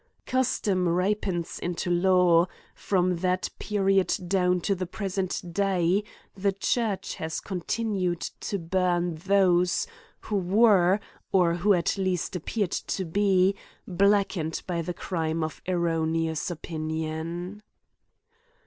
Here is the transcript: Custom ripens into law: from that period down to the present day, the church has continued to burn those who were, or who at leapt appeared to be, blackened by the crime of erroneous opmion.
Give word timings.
Custom 0.25 0.89
ripens 0.89 1.59
into 1.59 1.91
law: 1.91 2.47
from 2.73 3.17
that 3.17 3.51
period 3.59 4.11
down 4.27 4.59
to 4.61 4.73
the 4.73 4.87
present 4.87 5.53
day, 5.53 6.03
the 6.33 6.51
church 6.51 7.13
has 7.13 7.39
continued 7.39 8.19
to 8.21 8.57
burn 8.57 9.13
those 9.13 9.85
who 10.21 10.37
were, 10.37 10.99
or 11.31 11.53
who 11.53 11.75
at 11.75 11.99
leapt 11.99 12.35
appeared 12.35 12.71
to 12.71 13.05
be, 13.05 13.55
blackened 13.87 14.63
by 14.65 14.81
the 14.81 14.95
crime 14.95 15.43
of 15.43 15.61
erroneous 15.67 16.49
opmion. 16.49 17.59